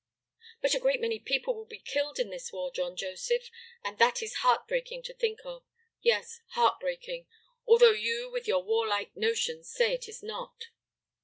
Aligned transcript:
"But 0.63 0.73
a 0.73 0.79
great 0.79 0.99
many 0.99 1.19
people 1.19 1.53
will 1.53 1.67
be 1.67 1.77
killed 1.77 2.17
in 2.17 2.31
this 2.31 2.51
war, 2.51 2.71
John 2.71 2.95
Joseph, 2.95 3.51
and 3.83 3.99
that 3.99 4.23
is 4.23 4.37
heartbreaking 4.41 5.03
to 5.03 5.13
think 5.13 5.41
of; 5.45 5.63
yes 6.01 6.41
heartbreaking, 6.53 7.27
although 7.67 7.91
you 7.91 8.31
with 8.31 8.47
your 8.47 8.63
warlike 8.63 9.15
notions 9.15 9.69
say 9.69 9.93
it 9.93 10.09
is 10.09 10.23
not." 10.23 10.69